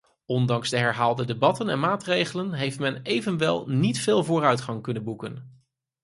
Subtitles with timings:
[0.25, 5.61] Ondanks de herhaalde debatten en maatregelen heeft men evenwel niet veel vooruitgang kunnen boeken.